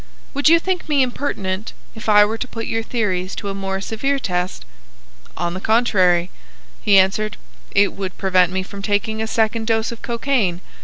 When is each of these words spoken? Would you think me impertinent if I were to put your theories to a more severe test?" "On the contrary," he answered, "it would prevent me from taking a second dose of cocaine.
Would 0.33 0.49
you 0.49 0.57
think 0.57 0.89
me 0.89 1.03
impertinent 1.03 1.73
if 1.93 2.09
I 2.09 2.25
were 2.25 2.39
to 2.39 2.47
put 2.47 2.65
your 2.65 2.81
theories 2.81 3.35
to 3.35 3.49
a 3.49 3.53
more 3.53 3.79
severe 3.79 4.17
test?" 4.17 4.65
"On 5.37 5.53
the 5.53 5.61
contrary," 5.61 6.31
he 6.81 6.97
answered, 6.97 7.37
"it 7.75 7.93
would 7.93 8.17
prevent 8.17 8.51
me 8.51 8.63
from 8.63 8.81
taking 8.81 9.21
a 9.21 9.27
second 9.27 9.67
dose 9.67 9.91
of 9.91 10.01
cocaine. 10.01 10.61